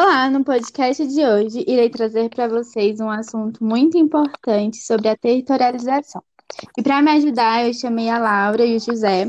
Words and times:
Olá, 0.00 0.30
no 0.30 0.44
podcast 0.44 1.04
de 1.08 1.26
hoje 1.26 1.64
irei 1.66 1.90
trazer 1.90 2.30
para 2.30 2.46
vocês 2.46 3.00
um 3.00 3.10
assunto 3.10 3.64
muito 3.64 3.98
importante 3.98 4.76
sobre 4.76 5.08
a 5.08 5.16
territorialização. 5.16 6.22
E 6.78 6.82
para 6.84 7.02
me 7.02 7.10
ajudar, 7.16 7.66
eu 7.66 7.74
chamei 7.74 8.08
a 8.08 8.16
Laura 8.16 8.64
e 8.64 8.76
o 8.76 8.80
José, 8.80 9.26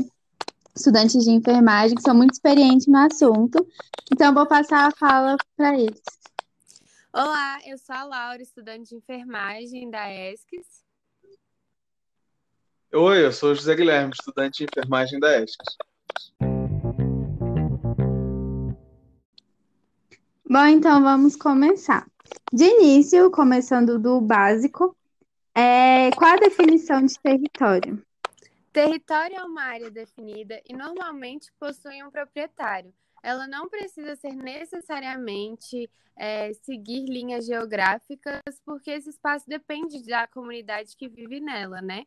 estudantes 0.72 1.24
de 1.24 1.32
enfermagem, 1.32 1.96
que 1.96 2.02
são 2.02 2.14
muito 2.14 2.34
experientes 2.34 2.86
no 2.86 2.98
assunto. 2.98 3.66
Então, 4.12 4.28
eu 4.28 4.32
vou 4.32 4.46
passar 4.46 4.86
a 4.86 4.92
fala 4.92 5.36
para 5.56 5.76
eles. 5.76 6.00
Olá, 7.12 7.58
eu 7.66 7.76
sou 7.76 7.96
a 7.96 8.04
Laura, 8.04 8.40
estudante 8.40 8.90
de 8.90 8.94
enfermagem 8.94 9.90
da 9.90 10.08
ESCS. 10.08 10.84
Oi, 12.94 13.24
eu 13.24 13.32
sou 13.32 13.50
o 13.50 13.54
José 13.56 13.74
Guilherme, 13.74 14.12
estudante 14.12 14.58
de 14.58 14.70
enfermagem 14.70 15.18
da 15.18 15.36
ESCS. 15.42 15.76
Bom, 20.52 20.66
então 20.66 21.00
vamos 21.00 21.36
começar. 21.36 22.10
De 22.52 22.64
início, 22.64 23.30
começando 23.30 24.00
do 24.00 24.20
básico, 24.20 24.96
é... 25.54 26.10
qual 26.16 26.32
a 26.32 26.38
definição 26.38 27.06
de 27.06 27.14
território? 27.20 28.04
Território 28.72 29.36
é 29.36 29.44
uma 29.44 29.62
área 29.62 29.92
definida 29.92 30.60
e 30.68 30.72
normalmente 30.72 31.52
possui 31.52 32.02
um 32.02 32.10
proprietário. 32.10 32.92
Ela 33.22 33.46
não 33.46 33.68
precisa 33.68 34.16
ser 34.16 34.34
necessariamente 34.34 35.88
é, 36.16 36.52
seguir 36.64 37.04
linhas 37.04 37.46
geográficas, 37.46 38.40
porque 38.64 38.90
esse 38.90 39.10
espaço 39.10 39.48
depende 39.48 40.04
da 40.04 40.26
comunidade 40.26 40.96
que 40.96 41.08
vive 41.08 41.38
nela, 41.38 41.80
né? 41.80 42.06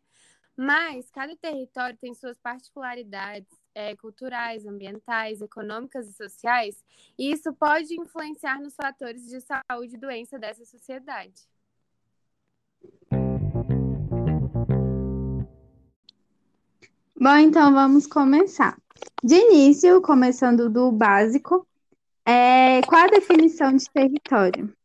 Mas 0.58 1.10
cada 1.10 1.34
território 1.38 1.98
tem 1.98 2.14
suas 2.14 2.38
particularidades 2.40 3.63
é, 3.76 3.96
culturais, 3.96 4.66
ambientais, 4.66 5.42
econômicas 5.42 6.08
e 6.08 6.14
sociais, 6.14 6.84
e 7.18 7.32
isso 7.32 7.54
pode 7.54 8.00
influenciar 8.00 8.60
nos 8.60 8.76
fatores 8.76 9.28
de 9.28 9.40
saúde 9.42 9.96
e 9.96 10.00
doença 10.00 10.38
dessa 10.38 10.66
sociedade. 10.66 11.42
Bom, 17.16 17.38
então 17.38 17.74
vamos 17.74 18.06
começar. 18.06 18.78
De 19.24 19.36
início, 19.36 20.02
começando 20.02 20.70
do 20.70 20.92
básico, 20.92 21.66
é... 22.26 22.82
qual 22.82 23.04
a 23.04 23.08
definição 23.08 23.74
de 23.74 23.90
território? 23.90 24.76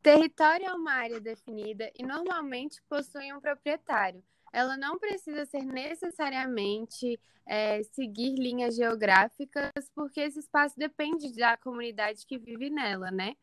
Território 0.00 0.66
é 0.66 0.72
uma 0.72 0.92
área 0.92 1.20
definida 1.20 1.90
e 1.98 2.04
normalmente 2.04 2.82
possui 2.88 3.32
um 3.32 3.40
proprietário, 3.40 4.22
ela 4.52 4.76
não 4.76 4.98
precisa 4.98 5.46
ser 5.46 5.64
necessariamente 5.64 7.18
é, 7.46 7.82
seguir 7.82 8.34
linhas 8.34 8.76
geográficas, 8.76 9.70
porque 9.94 10.20
esse 10.20 10.40
espaço 10.40 10.78
depende 10.78 11.34
da 11.34 11.56
comunidade 11.56 12.26
que 12.26 12.38
vive 12.38 12.70
nela, 12.70 13.10
né? 13.10 13.34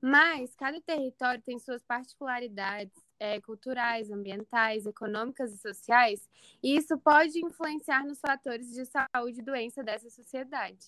Mas 0.00 0.54
cada 0.54 0.80
território 0.80 1.42
tem 1.42 1.58
suas 1.58 1.82
particularidades 1.82 2.94
é, 3.18 3.40
culturais, 3.40 4.10
ambientais, 4.10 4.86
econômicas 4.86 5.52
e 5.52 5.58
sociais, 5.58 6.28
e 6.62 6.76
isso 6.76 6.96
pode 6.98 7.38
influenciar 7.44 8.04
nos 8.04 8.18
fatores 8.20 8.72
de 8.72 8.84
saúde 8.86 9.40
e 9.40 9.44
doença 9.44 9.82
dessa 9.82 10.08
sociedade. 10.08 10.86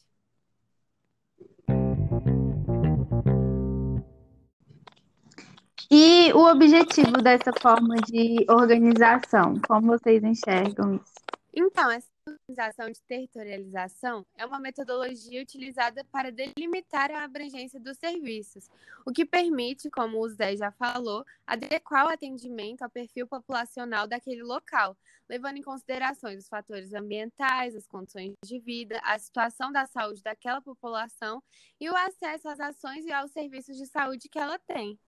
E 5.95 6.33
o 6.33 6.51
objetivo 6.51 7.21
dessa 7.21 7.53
forma 7.61 7.97
de 7.97 8.47
organização, 8.49 9.61
como 9.69 9.89
vocês 9.89 10.25
enxergam 10.25 10.95
isso? 10.95 11.13
Então, 11.53 11.91
essa 11.91 12.09
organização 12.27 12.91
de 12.91 12.99
territorialização 13.03 14.25
é 14.39 14.47
uma 14.47 14.59
metodologia 14.59 15.43
utilizada 15.43 16.03
para 16.11 16.33
delimitar 16.33 17.11
a 17.11 17.25
abrangência 17.25 17.79
dos 17.79 17.99
serviços, 17.99 18.71
o 19.05 19.13
que 19.13 19.27
permite, 19.27 19.91
como 19.91 20.19
o 20.19 20.29
Zé 20.31 20.57
já 20.57 20.73
falou, 20.73 21.27
adequar 21.47 22.07
o 22.07 22.09
atendimento 22.09 22.81
ao 22.81 22.89
perfil 22.89 23.27
populacional 23.27 24.09
daquele 24.09 24.43
local, 24.43 24.97
levando 25.29 25.59
em 25.59 25.63
consideração 25.63 26.35
os 26.35 26.49
fatores 26.49 26.95
ambientais, 26.95 27.77
as 27.77 27.87
condições 27.87 28.33
de 28.43 28.59
vida, 28.61 28.99
a 29.05 29.19
situação 29.19 29.71
da 29.71 29.85
saúde 29.85 30.23
daquela 30.23 30.63
população 30.63 31.43
e 31.79 31.91
o 31.91 31.95
acesso 31.95 32.49
às 32.49 32.61
ações 32.61 33.05
e 33.05 33.13
aos 33.13 33.31
serviços 33.31 33.77
de 33.77 33.85
saúde 33.85 34.31
que 34.31 34.39
ela 34.39 34.59
tem. 34.59 34.99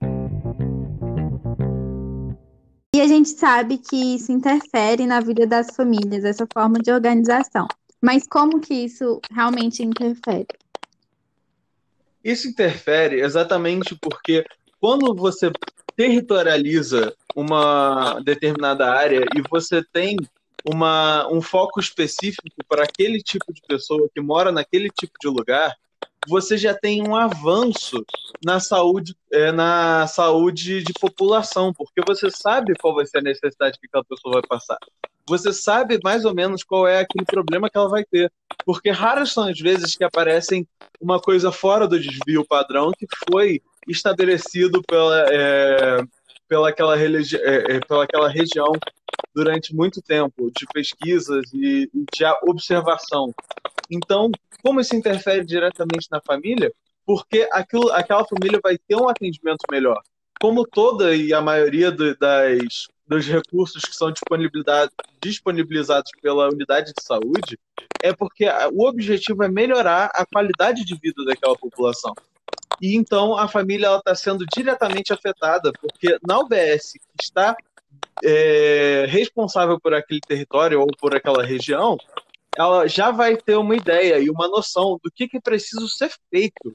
A 3.04 3.06
gente 3.06 3.28
sabe 3.28 3.76
que 3.76 4.14
isso 4.14 4.32
interfere 4.32 5.04
na 5.04 5.20
vida 5.20 5.46
das 5.46 5.76
famílias, 5.76 6.24
essa 6.24 6.46
forma 6.50 6.78
de 6.78 6.90
organização. 6.90 7.68
Mas 8.00 8.26
como 8.26 8.58
que 8.58 8.72
isso 8.72 9.20
realmente 9.30 9.82
interfere? 9.82 10.46
Isso 12.24 12.48
interfere 12.48 13.20
exatamente 13.20 13.94
porque 14.00 14.42
quando 14.80 15.14
você 15.14 15.52
territorializa 15.94 17.14
uma 17.36 18.20
determinada 18.24 18.90
área 18.90 19.26
e 19.36 19.42
você 19.50 19.84
tem 19.92 20.16
uma, 20.64 21.30
um 21.30 21.42
foco 21.42 21.78
específico 21.78 22.48
para 22.66 22.84
aquele 22.84 23.22
tipo 23.22 23.52
de 23.52 23.60
pessoa 23.68 24.08
que 24.14 24.20
mora 24.22 24.50
naquele 24.50 24.88
tipo 24.88 25.12
de 25.20 25.28
lugar, 25.28 25.76
você 26.26 26.56
já 26.56 26.74
tem 26.74 27.06
um 27.06 27.14
avanço 27.14 28.04
na 28.44 28.60
saúde, 28.60 29.16
é, 29.32 29.52
na 29.52 30.06
saúde 30.06 30.82
de 30.82 30.92
população, 30.94 31.72
porque 31.72 32.00
você 32.06 32.30
sabe 32.30 32.74
qual 32.80 32.94
vai 32.94 33.06
ser 33.06 33.18
a 33.18 33.22
necessidade 33.22 33.78
que 33.78 33.86
aquela 33.86 34.04
pessoa 34.04 34.34
vai 34.34 34.42
passar. 34.42 34.78
Você 35.26 35.52
sabe 35.52 35.98
mais 36.04 36.24
ou 36.24 36.34
menos 36.34 36.62
qual 36.62 36.86
é 36.86 37.00
aquele 37.00 37.24
problema 37.24 37.70
que 37.70 37.78
ela 37.78 37.88
vai 37.88 38.04
ter. 38.04 38.30
Porque 38.64 38.90
raras 38.90 39.32
são 39.32 39.44
as 39.44 39.58
vezes 39.58 39.96
que 39.96 40.04
aparecem 40.04 40.66
uma 41.00 41.18
coisa 41.18 41.50
fora 41.50 41.88
do 41.88 41.98
desvio 41.98 42.46
padrão 42.46 42.92
que 42.92 43.06
foi 43.30 43.62
estabelecido 43.88 44.82
pela, 44.82 45.26
é, 45.30 46.04
pela, 46.48 46.68
aquela, 46.68 46.98
é, 46.98 47.06
é, 47.06 47.80
pela 47.80 48.04
aquela 48.04 48.28
região 48.28 48.72
durante 49.34 49.74
muito 49.74 50.00
tempo 50.02 50.50
de 50.56 50.66
pesquisas 50.72 51.44
e, 51.52 51.90
e 51.92 52.04
de 52.12 52.24
observação. 52.46 53.34
Então, 53.90 54.30
como 54.62 54.80
isso 54.80 54.96
interfere 54.96 55.44
diretamente 55.44 56.08
na 56.10 56.20
família? 56.20 56.72
Porque 57.06 57.48
aquilo, 57.52 57.90
aquela 57.92 58.24
família 58.24 58.60
vai 58.62 58.78
ter 58.78 58.96
um 58.96 59.08
atendimento 59.08 59.62
melhor. 59.70 60.00
Como 60.40 60.66
toda 60.66 61.14
e 61.14 61.32
a 61.32 61.40
maioria 61.40 61.90
do, 61.90 62.16
das, 62.16 62.88
dos 63.06 63.26
recursos 63.26 63.82
que 63.84 63.94
são 63.94 64.12
disponibilizados 65.20 66.10
pela 66.20 66.48
unidade 66.48 66.92
de 66.96 67.02
saúde, 67.02 67.58
é 68.02 68.12
porque 68.12 68.46
o 68.72 68.86
objetivo 68.86 69.44
é 69.44 69.48
melhorar 69.48 70.10
a 70.14 70.24
qualidade 70.26 70.84
de 70.84 70.96
vida 70.96 71.24
daquela 71.24 71.56
população. 71.56 72.14
E 72.80 72.96
então 72.96 73.36
a 73.36 73.46
família 73.46 73.96
está 73.96 74.14
sendo 74.14 74.44
diretamente 74.46 75.12
afetada, 75.12 75.72
porque 75.80 76.18
na 76.26 76.40
UBS 76.40 76.92
que 76.92 77.22
está 77.22 77.56
é, 78.22 79.06
responsável 79.08 79.78
por 79.78 79.94
aquele 79.94 80.20
território 80.20 80.80
ou 80.80 80.86
por 80.98 81.14
aquela 81.14 81.44
região, 81.44 81.96
ela 82.56 82.86
já 82.86 83.10
vai 83.10 83.36
ter 83.36 83.56
uma 83.56 83.74
ideia 83.74 84.18
e 84.18 84.30
uma 84.30 84.48
noção 84.48 84.98
do 85.02 85.10
que, 85.10 85.28
que 85.28 85.36
é 85.36 85.40
preciso 85.40 85.88
ser 85.88 86.12
feito 86.30 86.74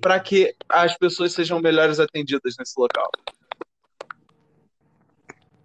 para 0.00 0.18
que 0.20 0.54
as 0.68 0.96
pessoas 0.96 1.32
sejam 1.32 1.60
melhores 1.60 1.98
atendidas 1.98 2.54
nesse 2.58 2.78
local. 2.78 3.10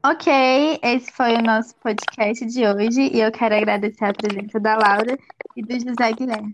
Ok, 0.05 0.79
esse 0.83 1.11
foi 1.13 1.35
o 1.35 1.41
nosso 1.41 1.75
podcast 1.77 2.45
de 2.45 2.67
hoje 2.67 3.09
e 3.13 3.21
eu 3.21 3.31
quero 3.31 3.55
agradecer 3.55 4.05
a 4.05 4.13
presença 4.13 4.59
da 4.59 4.75
Laura 4.75 5.17
e 5.55 5.61
do 5.61 5.73
José 5.73 6.11
Guilherme. 6.11 6.51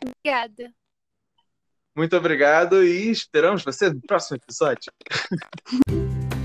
Obrigada. 0.00 0.72
Muito 1.96 2.16
obrigado 2.16 2.84
e 2.84 3.10
esperamos 3.10 3.64
você 3.64 3.90
no 3.90 4.00
próximo 4.02 4.36
episódio. 4.36 4.92